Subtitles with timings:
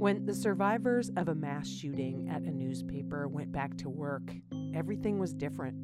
[0.00, 4.32] When the survivors of a mass shooting at a newspaper went back to work,
[4.74, 5.76] everything was different,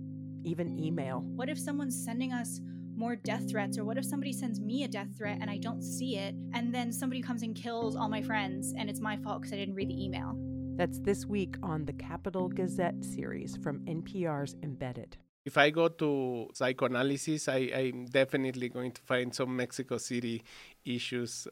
[0.42, 1.20] even email.
[1.20, 2.62] What if someone's sending us
[2.96, 5.82] more death threats, or what if somebody sends me a death threat and I don't
[5.82, 9.42] see it, and then somebody comes and kills all my friends, and it's my fault
[9.42, 10.35] because I didn't read the email?
[10.77, 15.19] That's this week on the Capital Gazette series from NPR's Embedded.
[15.45, 20.43] If I go to psychoanalysis, I, I'm definitely going to find some Mexico City
[20.87, 21.46] issues.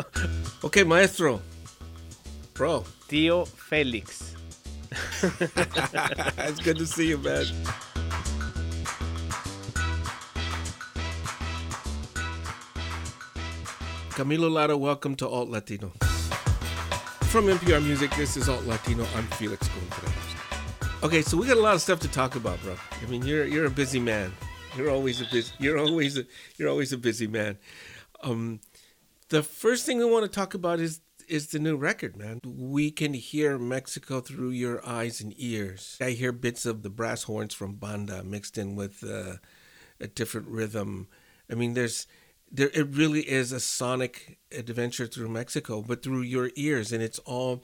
[0.64, 1.40] okay, maestro.
[2.60, 2.84] Bro.
[3.08, 4.36] Tío Felix.
[4.92, 7.46] it's good to see you, man.
[14.10, 15.90] Camilo Lara, welcome to Alt Latino.
[17.30, 19.06] From NPR Music, this is Alt Latino.
[19.16, 21.02] I'm Felix Contreras.
[21.02, 22.76] Okay, so we got a lot of stuff to talk about, bro.
[23.02, 24.34] I mean, you're you're a busy man.
[24.76, 25.50] You're always a busy.
[25.58, 26.26] You're always a,
[26.58, 27.56] you're always a busy man.
[28.22, 28.60] Um,
[29.30, 32.40] the first thing we want to talk about is is the new record, man.
[32.44, 35.96] We can hear Mexico through your eyes and ears.
[36.00, 39.36] I hear bits of the brass horns from banda mixed in with uh,
[40.00, 41.08] a different rhythm.
[41.50, 42.06] I mean, there's
[42.50, 47.20] there it really is a sonic adventure through Mexico, but through your ears, and it's
[47.20, 47.62] all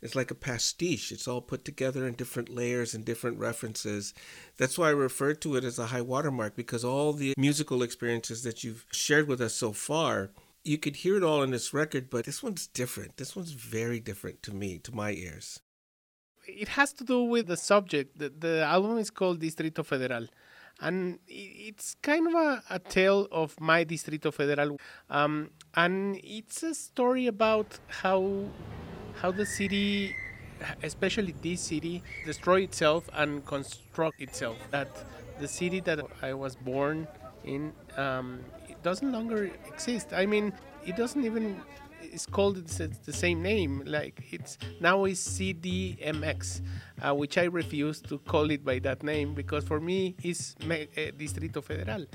[0.00, 1.12] it's like a pastiche.
[1.12, 4.14] It's all put together in different layers and different references.
[4.56, 8.42] That's why I refer to it as a high watermark because all the musical experiences
[8.42, 10.30] that you've shared with us so far,
[10.64, 13.16] you could hear it all in this record, but this one's different.
[13.16, 15.60] This one's very different to me, to my ears.
[16.46, 18.18] It has to do with the subject.
[18.18, 20.26] The, the album is called Distrito Federal
[20.82, 24.78] and it's kind of a, a tale of my Distrito Federal.
[25.08, 28.48] Um, and it's a story about how
[29.20, 30.16] how the city,
[30.82, 34.56] especially this city, destroy itself and construct itself.
[34.70, 34.88] That
[35.38, 37.06] the city that I was born
[37.44, 38.40] in um,
[38.82, 40.12] doesn't longer exist.
[40.12, 40.52] I mean,
[40.84, 41.60] it doesn't even
[42.02, 43.82] it's called the same name.
[43.86, 46.60] Like it's now is CDMX,
[47.00, 50.88] uh, which I refuse to call it by that name because for me it's Me-
[50.96, 52.06] uh, Distrito Federal.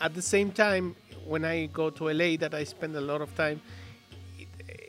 [0.00, 3.34] At the same time when i go to la that i spend a lot of
[3.36, 3.60] time
[4.38, 4.48] it,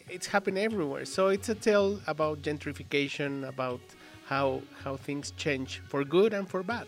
[0.09, 1.05] it's happening everywhere.
[1.05, 3.79] So it's a tale about gentrification about
[4.25, 6.87] how how things change for good and for bad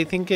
[0.00, 0.34] I think uh,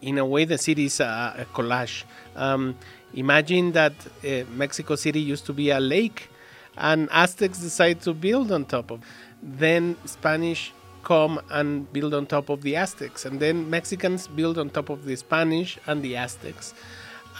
[0.00, 2.04] in a way the city is a, collage.
[2.36, 2.76] Um,
[3.14, 3.92] imagine that
[4.24, 6.30] uh, Mexico City used to be a lake,
[6.76, 9.00] and Aztecs decide to build on top of.
[9.42, 10.72] Then Spanish
[11.02, 15.04] come and build on top of the Aztecs, and then Mexicans build on top of
[15.04, 16.72] the Spanish and the Aztecs.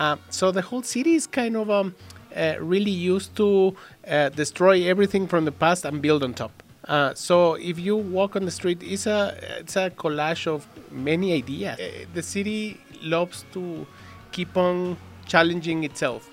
[0.01, 1.95] Uh, so the whole city is kind of um,
[2.37, 3.77] uh, really used to
[4.09, 6.64] uh, destroy everything from the past and build on top.
[6.87, 11.33] Uh, so if you walk on the street, it's a it's a collage of many
[11.33, 11.79] ideas.
[11.79, 13.87] Uh, the city loves to
[14.33, 14.97] keep on
[15.27, 16.29] challenging itself.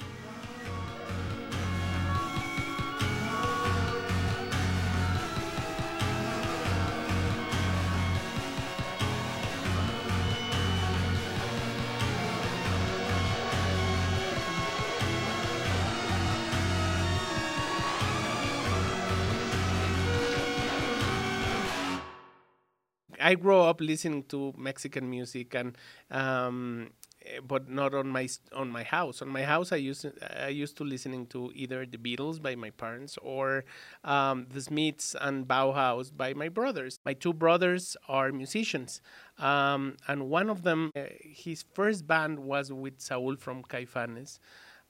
[23.21, 25.77] I grew up listening to Mexican music and
[26.09, 26.89] um,
[27.25, 29.21] eh, but not on my on my house.
[29.21, 30.05] On my house, I used
[30.39, 33.63] I used to listening to either the Beatles by my parents or
[34.03, 36.99] um, the Smiths and Bauhaus by my brothers.
[37.05, 39.01] My two brothers are musicians,
[39.39, 44.39] um, and one of them, uh, his first band was with Saul from Caifanes,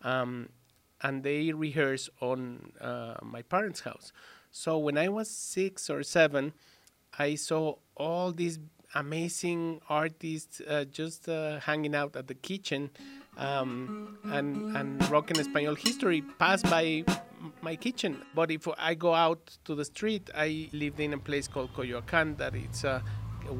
[0.02, 0.50] um,
[1.02, 4.12] and they rehearsed on uh, my parents' house.
[4.52, 6.54] So when I was six or seven,
[7.18, 8.58] I saw all these
[8.96, 12.90] amazing artists uh, just uh, hanging out at the kitchen
[13.38, 17.04] um, and, and rock en español history passed by
[17.62, 18.18] my kitchen.
[18.36, 22.38] But if I go out to the street, I lived in a place called Coyoacan
[22.38, 23.00] that it's uh,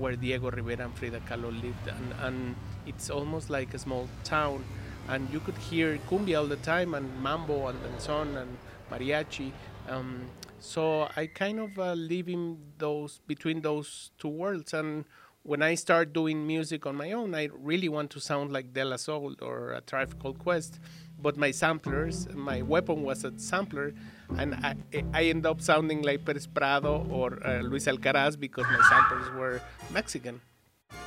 [0.02, 2.56] where Diego Rivera and Frida Kahlo lived, and, and
[2.86, 4.64] it's almost like a small town.
[5.08, 8.58] And you could hear cumbia all the time, and mambo, and danzón, and
[8.92, 9.52] mariachi.
[9.90, 10.22] Um,
[10.62, 14.74] so I kind of uh, live in those between those two worlds.
[14.74, 15.06] And
[15.44, 18.86] when I start doing music on my own, I really want to sound like De
[18.86, 20.80] La Soul or a Tribe Called Quest.
[21.20, 23.94] But my samplers, my weapon was a sampler,
[24.38, 24.76] and I,
[25.14, 29.62] I end up sounding like Perez Prado or uh, Luis Alcaraz because my samplers were
[29.92, 30.42] Mexican.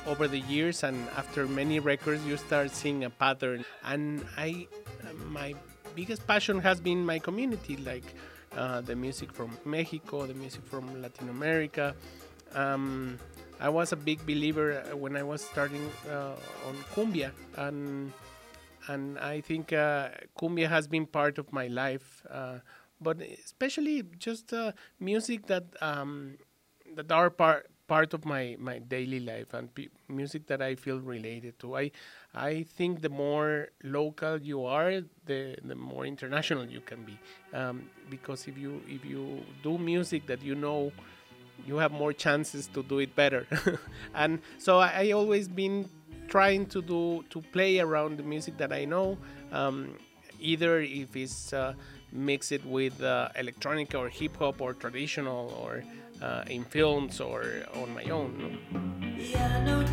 [0.05, 3.63] Over the years and after many records, you start seeing a pattern.
[3.83, 4.67] And I,
[5.29, 5.55] my
[5.95, 8.15] biggest passion has been my community, like
[8.55, 11.95] uh, the music from Mexico, the music from Latin America.
[12.53, 13.19] Um,
[13.59, 16.35] I was a big believer uh, when I was starting uh,
[16.67, 18.11] on cumbia, and
[18.87, 22.59] and I think uh, cumbia has been part of my life, uh,
[23.01, 26.37] but especially just uh, music that um,
[26.95, 30.99] that are part part of my, my daily life and p- music that I feel
[30.99, 31.77] related to.
[31.77, 31.91] I
[32.33, 37.17] I think the more local you are, the the more international you can be.
[37.53, 40.91] Um, because if you if you do music that you know,
[41.65, 43.47] you have more chances to do it better.
[44.15, 45.89] and so I, I, always been
[46.27, 49.17] trying to do to play around the music that I know.
[49.51, 49.95] Um,
[50.39, 51.73] either if it's uh,
[52.11, 55.83] mix it with uh, electronic or hip hop or traditional or
[56.21, 57.43] uh, in films or
[57.75, 58.57] on my own.
[59.65, 59.83] No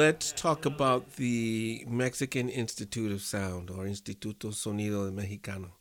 [0.00, 5.72] let's talk about the Mexican Institute of Sound or Instituto Sonido Mexicano.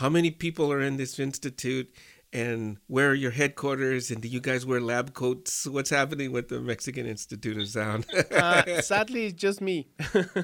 [0.00, 1.90] How many people are in this institute?
[2.30, 6.48] and where are your headquarters and do you guys wear lab coats what's happening with
[6.48, 9.88] the mexican institute of sound uh, sadly it's just me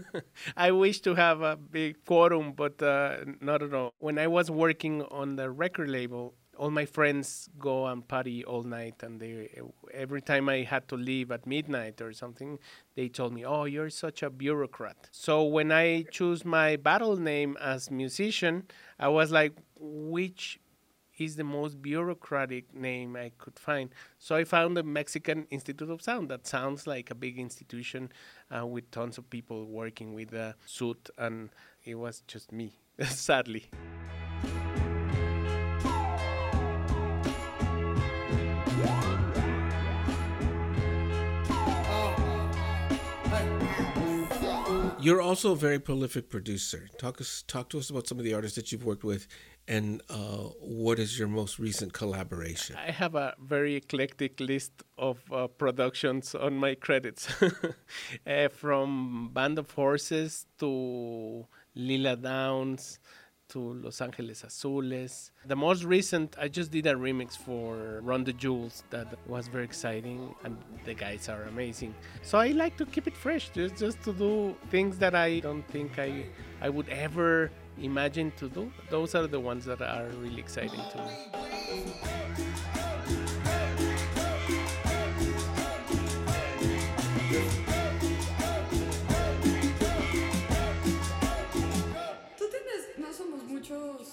[0.57, 4.51] i wish to have a big quorum but uh, not at all when i was
[4.51, 9.49] working on the record label all my friends go and party all night and they
[9.93, 12.59] every time i had to leave at midnight or something
[12.95, 17.57] they told me oh you're such a bureaucrat so when i choose my battle name
[17.61, 18.65] as musician
[18.99, 20.61] i was like which
[21.19, 23.91] is the most bureaucratic name I could find.
[24.19, 26.29] So I found the Mexican Institute of Sound.
[26.29, 28.11] That sounds like a big institution
[28.55, 31.51] uh, with tons of people working with a suit, and
[31.85, 33.67] it was just me, sadly.
[45.05, 46.89] You're also a very prolific producer.
[46.97, 49.27] Talk us, talk to us about some of the artists that you've worked with,
[49.69, 52.77] and uh, what is your most recent collaboration?
[52.77, 57.29] I have a very eclectic list of uh, productions on my credits,
[58.27, 62.99] uh, from Band of Horses to Lila Downs
[63.55, 65.31] to Los Angeles Azules.
[65.47, 69.65] The most recent, I just did a remix for Run the Jewels that was very
[69.65, 71.95] exciting, and the guys are amazing.
[72.23, 75.67] So I like to keep it fresh, just just to do things that I don't
[75.75, 76.11] think I
[76.61, 78.73] I would ever imagine to do.
[78.91, 82.54] Those are the ones that are really exciting to me.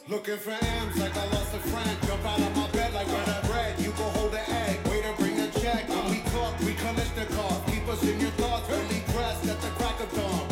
[0.08, 1.98] Looking for M's like I lost a friend.
[2.08, 3.79] Jump out of my bed like where that bread.
[3.79, 4.79] You go hold the egg.
[4.89, 5.88] Wait to bring a check.
[5.88, 7.65] When we talk, we Kalashnikov.
[7.72, 8.67] Keep us in your thoughts.
[8.67, 10.50] Fully dressed at the crack of dawn.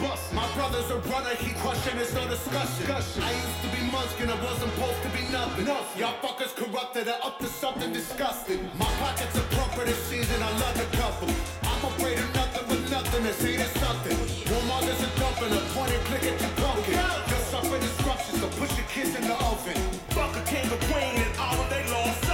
[0.00, 0.34] Busted.
[0.34, 3.22] My brother's a runner, he crushing, it's no discussion.
[3.22, 5.66] I used to be munchkin, I wasn't supposed to be nothing.
[5.66, 8.68] Y'all fuckers corrupted, I up to something disgusting.
[8.78, 11.28] My pockets are plump for this season, I love the couple.
[11.64, 14.18] I'm afraid of nothing but nothing, this ain't it something.
[14.52, 17.00] No more there's a dumping, a point and click at your pumpkin.
[17.28, 19.76] You'll suffer disruption, so push your kids in the oven.
[20.10, 22.25] Fuck a king or queen and all of they lost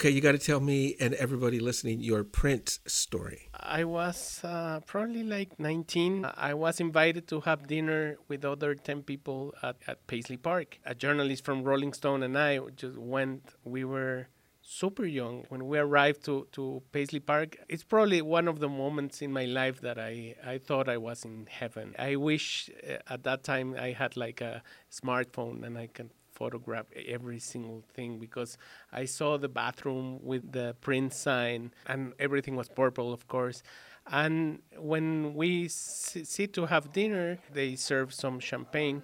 [0.00, 3.50] Okay, you got to tell me and everybody listening your Prince story.
[3.52, 6.26] I was uh, probably like 19.
[6.38, 10.78] I was invited to have dinner with other 10 people at, at Paisley Park.
[10.86, 13.56] A journalist from Rolling Stone and I just went.
[13.62, 14.28] We were
[14.62, 17.58] super young when we arrived to, to Paisley Park.
[17.68, 21.26] It's probably one of the moments in my life that I, I thought I was
[21.26, 21.94] in heaven.
[21.98, 26.86] I wish uh, at that time I had like a smartphone and I can photograph
[27.16, 28.56] every single thing because
[29.00, 33.62] I saw the bathroom with the Prince sign and everything was purple, of course.
[34.10, 39.02] And when we sit to have dinner, they serve some champagne.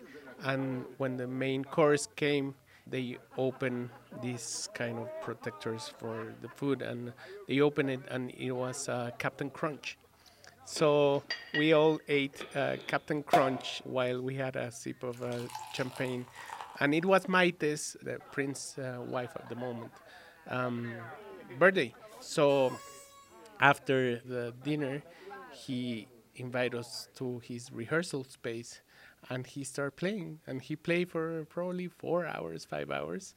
[0.51, 2.55] And when the main course came,
[2.87, 3.91] they open
[4.23, 7.13] these kind of protectors for the food and
[7.49, 9.99] they open it and it was uh, Captain Crunch.
[10.65, 11.23] So
[11.57, 15.39] we all ate uh, Captain Crunch while we had a sip of uh,
[15.75, 16.27] champagne.
[16.81, 19.93] And it was Mayte's, the prince's uh, wife at the moment,
[20.49, 20.93] um,
[21.59, 21.95] birthday.
[22.21, 22.73] So
[23.61, 25.03] after the dinner,
[25.53, 28.81] he invited us to his rehearsal space
[29.31, 30.41] and he started playing.
[30.47, 33.35] And he played for probably four hours, five hours.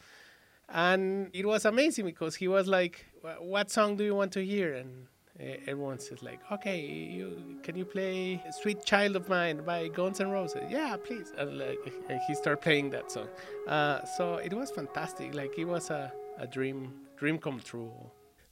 [0.68, 3.06] And it was amazing because he was like,
[3.40, 4.74] What song do you want to hear?
[4.74, 5.08] And
[5.40, 10.30] everyone says like, okay, you can you play "Sweet Child of Mine" by Guns N'
[10.30, 10.64] Roses?
[10.70, 11.32] Yeah, please.
[11.38, 11.80] And like
[12.28, 13.28] he started playing that song.
[13.68, 15.34] Uh, so it was fantastic.
[15.34, 17.92] Like it was a, a dream dream come true.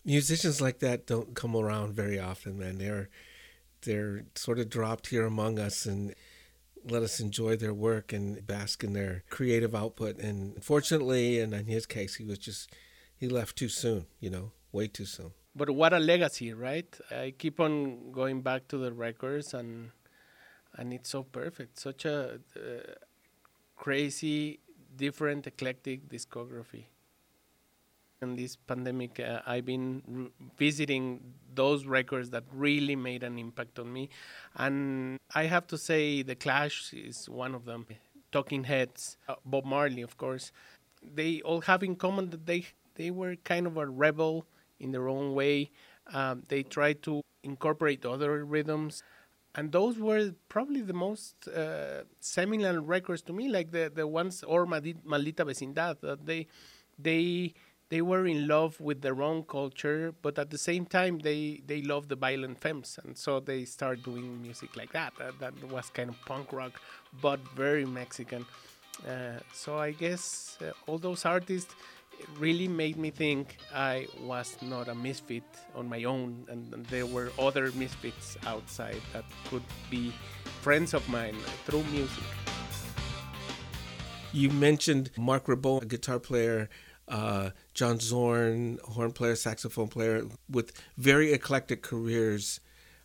[0.06, 2.78] Musicians like that don't come around very often, man.
[2.78, 3.10] They're
[3.82, 6.14] they're sort of dropped here among us and
[6.86, 10.18] let us enjoy their work and bask in their creative output.
[10.20, 12.72] And unfortunately, and in his case, he was just
[13.18, 14.06] he left too soon.
[14.20, 15.32] You know, way too soon.
[15.58, 16.88] But what a legacy, right?
[17.10, 19.90] I keep on going back to the records and
[20.76, 21.80] and it's so perfect.
[21.80, 22.94] Such a uh,
[23.76, 24.60] crazy,
[24.96, 26.84] different, eclectic discography.
[28.22, 33.80] In this pandemic, uh, I've been re- visiting those records that really made an impact
[33.80, 34.10] on me,
[34.56, 37.88] and I have to say, The Clash is one of them.
[38.32, 40.52] Talking Heads, uh, Bob Marley, of course,
[41.02, 42.66] they all have in common that they
[42.96, 44.46] they were kind of a rebel
[44.80, 45.72] in their own way.
[46.14, 49.04] Um, they tried to incorporate other rhythms,
[49.56, 54.44] and those were probably the most uh, seminal records to me, like the the ones
[54.44, 56.00] or Maldita Vecindad.
[56.02, 56.48] That they
[56.98, 57.54] they
[57.90, 61.82] they were in love with their own culture, but at the same time they they
[61.82, 65.14] loved the violent femmes, and so they started doing music like that.
[65.20, 66.80] That, that was kind of punk rock,
[67.22, 68.46] but very Mexican.
[69.08, 71.76] Uh, so I guess uh, all those artists
[72.40, 75.44] really made me think I was not a misfit
[75.76, 80.14] on my own, and, there were other misfits outside that could be
[80.62, 82.24] friends of mine through music.
[84.34, 86.70] You mentioned Marc Ribot, a guitar player,
[87.08, 92.60] uh, John Zorn, horn player, saxophone player, with very eclectic careers.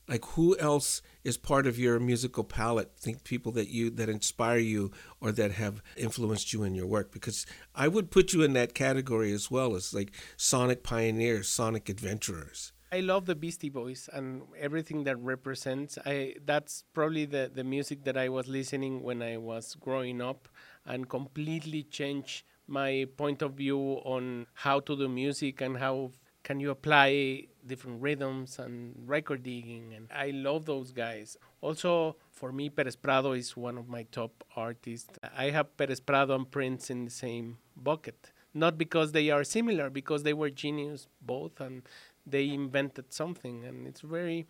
[0.08, 2.96] Like who else is part of your musical palette?
[2.96, 7.12] Think people that you that inspire you or that have influenced you in your work?
[7.12, 11.88] Because I would put you in that category as well as like sonic pioneers, sonic
[11.88, 12.72] adventurers.
[12.92, 15.96] I love the Beastie Boys and everything that represents.
[16.04, 20.46] I that's probably the, the music that I was listening when I was growing up
[20.84, 26.10] and completely changed my point of view on how to do music and how
[26.42, 31.36] can you apply different rhythms and record digging and I love those guys.
[31.60, 35.18] Also for me Perez Prado is one of my top artists.
[35.36, 38.32] I have Perez Prado and Prince in the same bucket.
[38.54, 41.82] Not because they are similar, because they were genius both and
[42.26, 44.46] they invented something and it's very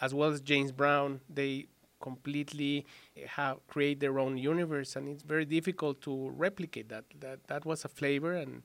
[0.00, 1.66] as well as James Brown, they
[2.00, 2.86] completely
[3.26, 7.04] have create their own universe and it's very difficult to replicate that.
[7.20, 8.62] That that was a flavor and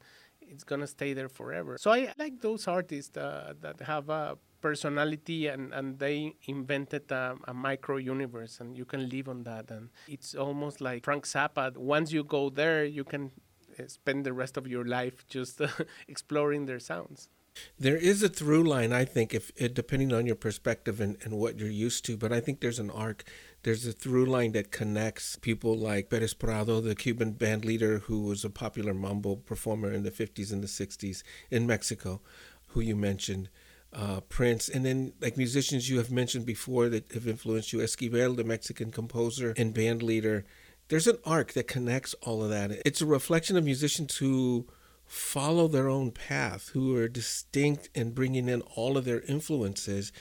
[0.49, 1.77] it's gonna stay there forever.
[1.77, 7.35] So I like those artists uh, that have a personality and, and they invented a,
[7.47, 11.75] a micro universe and you can live on that and it's almost like Frank Zappa.
[11.75, 13.31] Once you go there, you can
[13.77, 15.61] uh, spend the rest of your life just
[16.07, 17.29] exploring their sounds.
[17.77, 21.59] There is a through line, I think, if depending on your perspective and, and what
[21.59, 22.17] you're used to.
[22.17, 23.23] But I think there's an arc.
[23.63, 28.23] There's a through line that connects people like Perez Prado, the Cuban band leader who
[28.23, 32.19] was a popular mambo performer in the 50s and the 60s in Mexico,
[32.67, 33.47] who you mentioned,
[33.93, 38.35] uh, Prince, and then like musicians you have mentioned before that have influenced you, Esquivel,
[38.35, 40.43] the Mexican composer and band leader.
[40.89, 42.71] There's an arc that connects all of that.
[42.85, 44.67] It's a reflection of musicians who
[45.05, 50.11] follow their own path, who are distinct and bringing in all of their influences,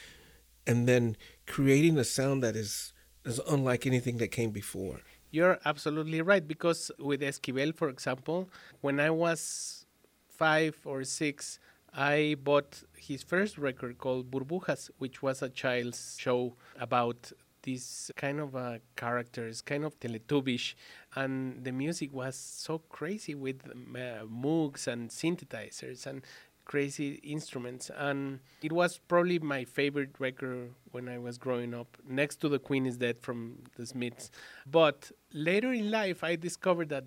[0.64, 2.91] and then creating a sound that is
[3.24, 5.00] is unlike anything that came before.
[5.30, 8.48] You're absolutely right because with Esquivel, for example,
[8.80, 9.86] when I was
[10.28, 11.58] five or six,
[11.94, 17.32] I bought his first record called Burbujas, which was a child's show about
[17.62, 20.74] these kind of uh, characters, kind of Teletubbish,
[21.14, 26.22] and the music was so crazy with uh, Moogs and synthesizers and
[26.64, 27.90] crazy instruments.
[27.96, 32.58] And it was probably my favorite record when I was growing up, next to The
[32.58, 34.30] Queen is Dead from the Smiths.
[34.70, 37.04] But later in life, I discovered that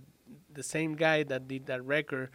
[0.54, 2.30] the same guy that did that record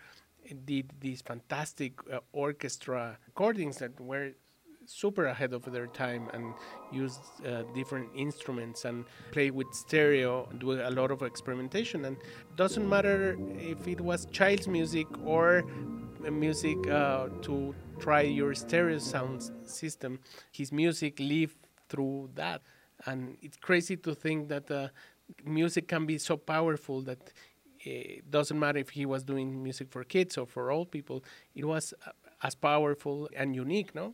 [0.64, 4.33] did these fantastic uh, orchestra recordings that were
[4.87, 6.52] super ahead of their time and
[6.90, 12.16] used uh, different instruments and play with stereo do a lot of experimentation and
[12.56, 15.62] doesn't matter if it was child's music or
[16.28, 20.18] music uh, to try your stereo sound system
[20.52, 21.56] his music lived
[21.88, 22.62] through that.
[23.06, 24.88] And it's crazy to think that uh,
[25.44, 27.33] music can be so powerful that
[27.80, 31.64] it doesn't matter if he was doing music for kids or for old people it
[31.64, 32.11] was uh,
[32.42, 34.12] as powerful and unique no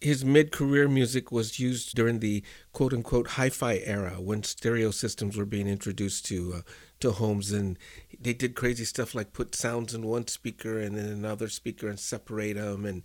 [0.00, 4.90] His mid career music was used during the quote unquote hi fi era when stereo
[4.90, 6.60] systems were being introduced to, uh,
[7.00, 7.52] to homes.
[7.52, 7.78] And
[8.18, 12.00] they did crazy stuff like put sounds in one speaker and then another speaker and
[12.00, 12.86] separate them.
[12.86, 13.02] And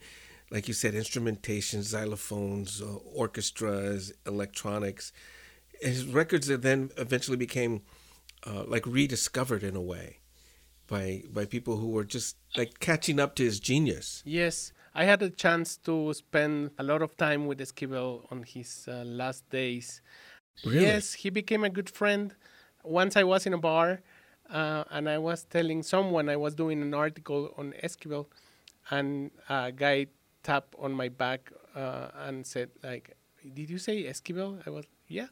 [0.52, 5.12] like you said, instrumentation, xylophones, uh, orchestras, electronics.
[5.82, 7.82] His records then eventually became
[8.46, 10.20] uh, like rediscovered in a way
[10.88, 14.22] by by people who were just like catching up to his genius.
[14.26, 18.88] Yes, I had a chance to spend a lot of time with Esquivel on his
[18.88, 20.02] uh, last days.
[20.66, 20.84] Really?
[20.84, 22.34] Yes, he became a good friend.
[22.82, 24.00] Once I was in a bar
[24.50, 28.28] uh, and I was telling someone I was doing an article on Esquivel,
[28.90, 30.08] and a guy
[30.44, 33.18] tapped on my back uh, and said, like,
[33.54, 34.66] did you say Esquivel?
[34.66, 35.28] I was, yeah.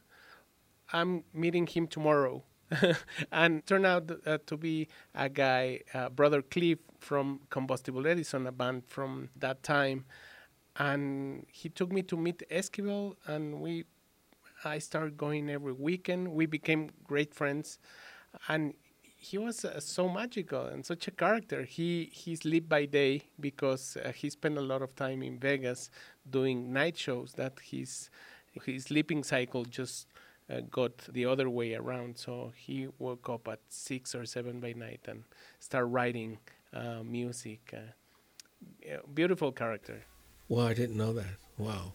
[0.92, 2.42] I'm meeting him tomorrow.
[3.32, 8.52] and turned out uh, to be a guy, uh, Brother Cleve from Combustible Edison, a
[8.52, 10.04] band from that time.
[10.76, 13.84] And he took me to meet Esquivel, and we,
[14.64, 16.28] I started going every weekend.
[16.32, 17.78] We became great friends,
[18.48, 18.74] and
[19.16, 21.62] he was uh, so magical and such a character.
[21.64, 25.90] He he slept by day because uh, he spent a lot of time in Vegas
[26.28, 27.34] doing night shows.
[27.34, 28.10] That his
[28.64, 30.08] his sleeping cycle just
[30.50, 32.18] uh, got the other way around.
[32.18, 35.24] So he woke up at six or seven by night and
[35.58, 36.38] start writing
[36.72, 37.74] uh, music.
[37.74, 40.02] Uh, beautiful character.
[40.48, 41.36] Wow, I didn't know that.
[41.56, 41.92] Wow,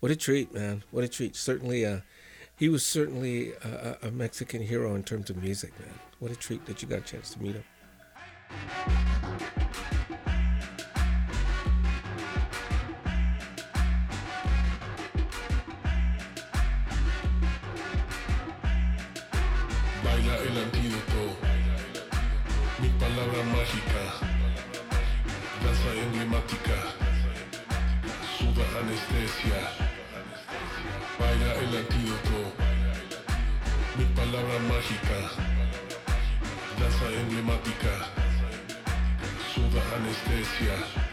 [0.00, 0.82] what a treat, man!
[0.90, 1.36] What a treat.
[1.36, 2.00] Certainly, uh,
[2.56, 5.94] he was certainly a a Mexican hero in terms of music, man.
[6.18, 7.64] What a treat that you got a chance to meet him.
[20.04, 21.22] Baila el antídoto,
[22.80, 24.02] mi palabra mágica,
[25.62, 26.76] danza emblemática,
[28.38, 29.60] suda anestesia.
[31.18, 32.38] Baila el antídoto,
[33.98, 35.18] mi palabra mágica,
[36.78, 37.92] danza emblemática,
[39.54, 41.05] suda anestesia.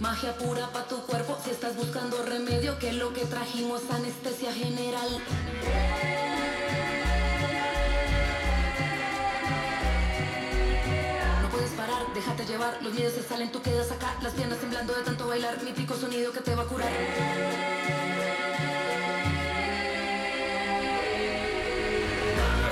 [0.00, 4.52] Magia pura pa' tu cuerpo, si estás buscando remedio, que lo que trajimos es anestesia
[4.52, 5.08] general.
[11.42, 14.94] No puedes parar, déjate llevar, los miedos se salen, tú quedas acá, las piernas temblando
[14.94, 16.90] de tanto bailar, mítico sonido que te va a curar.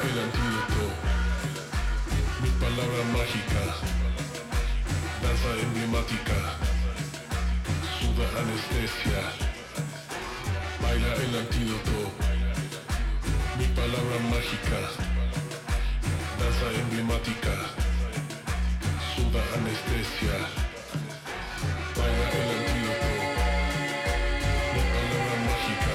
[0.04, 0.84] El antídoto,
[2.42, 3.60] mi palabra mágica,
[5.22, 6.34] danza emblemática,
[8.40, 9.20] anestesia.
[10.82, 11.98] Baila el antídoto,
[13.58, 14.80] mi palabra mágica,
[16.38, 17.54] danza emblemática,
[19.14, 20.36] suda anestesia,
[21.96, 23.12] baila el antídoto.
[24.74, 25.94] Mi palabra mágica,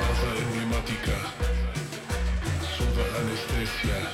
[0.00, 1.16] danza emblemática,
[2.76, 4.09] suda anestesia,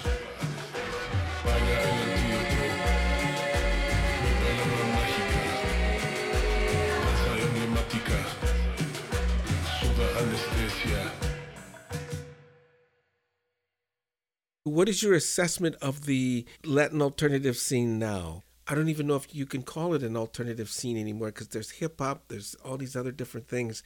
[14.76, 18.42] What is your assessment of the Latin alternative scene now?
[18.68, 21.70] I don't even know if you can call it an alternative scene anymore because there's
[21.70, 23.82] hip hop, there's all these other different things.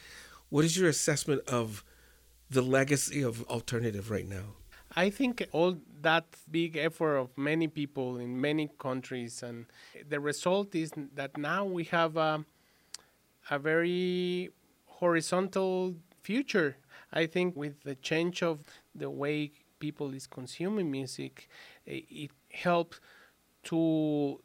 [0.48, 1.84] What is your assessment of
[2.50, 4.56] the legacy of alternative right now?
[4.96, 9.66] I think all that big effort of many people in many countries, and
[10.08, 12.44] the result is that now we have a,
[13.48, 14.50] a very
[14.86, 16.78] horizontal future.
[17.12, 18.58] I think with the change of
[18.92, 21.48] the way people is consuming music,
[21.84, 23.00] it helps
[23.64, 24.40] to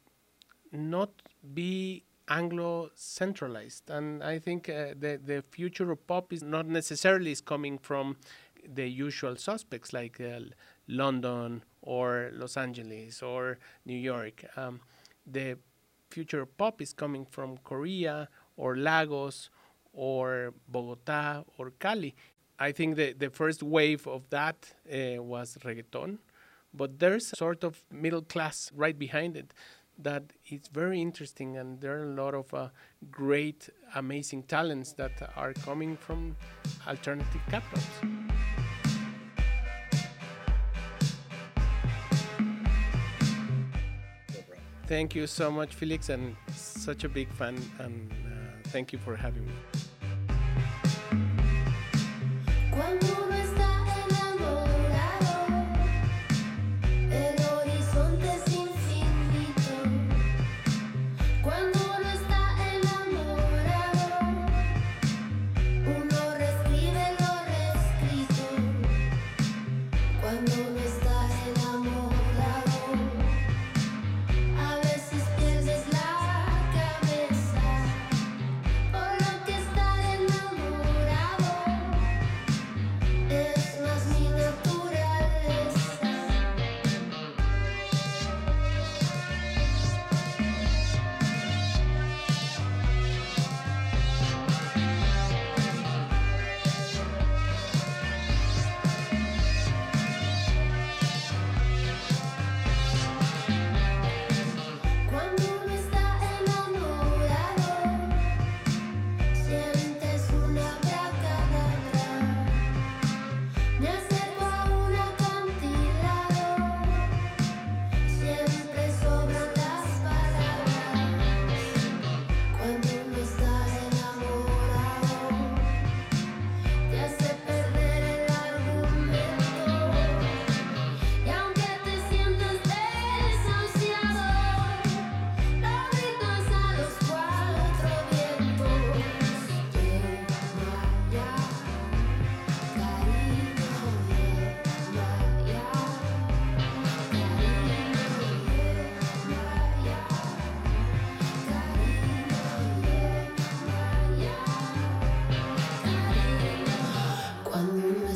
[0.72, 1.10] not
[1.54, 3.88] be Anglo centralized.
[3.88, 8.16] And I think uh, the, the future of pop is not necessarily is coming from
[8.66, 10.40] the usual suspects like uh,
[10.88, 14.44] London or Los Angeles or New York.
[14.56, 14.80] Um,
[15.24, 15.56] the
[16.10, 19.50] future of pop is coming from Korea or Lagos
[19.92, 22.14] or Bogota or Cali.
[22.58, 26.18] I think the, the first wave of that uh, was reggaeton,
[26.72, 29.52] but there's a sort of middle class right behind it
[29.98, 32.68] that is very interesting, and there are a lot of uh,
[33.10, 36.36] great, amazing talents that are coming from
[36.86, 37.84] alternative capitals.
[44.86, 49.16] Thank you so much, Felix, and such a big fan, and uh, thank you for
[49.16, 49.52] having me.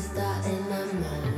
[0.01, 1.30] start in my mind.